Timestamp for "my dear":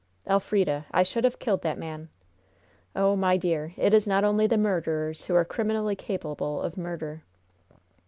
3.15-3.75